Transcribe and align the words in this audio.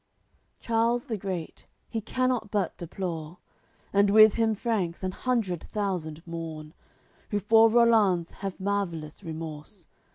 AOI. 0.01 0.03
LXVIII 0.03 0.65
Charles 0.65 1.03
the 1.03 1.17
great, 1.17 1.67
he 1.87 2.01
cannot 2.01 2.49
but 2.49 2.75
deplore. 2.75 3.37
And 3.93 4.09
with 4.09 4.33
him 4.33 4.55
Franks 4.55 5.03
an 5.03 5.11
hundred 5.11 5.63
thousand 5.65 6.25
mourn, 6.25 6.73
Who 7.29 7.37
for 7.37 7.69
Rollanz 7.69 8.31
have 8.31 8.59
marvellous 8.59 9.23
remorse. 9.23 9.85